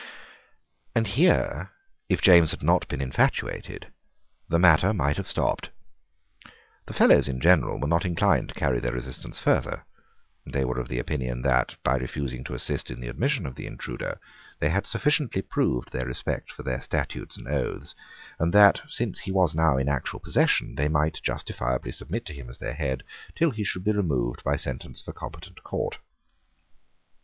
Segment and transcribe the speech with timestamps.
[0.95, 1.69] And here,
[2.09, 3.93] if James had not been infatuated,
[4.49, 5.69] the matter might have stopped.
[6.87, 9.83] The Fellows in general were not inclined to carry their resistance further.
[10.43, 14.19] They were of opinion that, by refusing to assist in the admission of the intruder,
[14.57, 17.93] they had sufficiently proved their respect for their statutes and oaths,
[18.39, 22.49] and that, since he was now in actual possession, they might justifiably submit to him
[22.49, 23.03] as their head,
[23.35, 25.99] till he should be removed by sentence of a competent court.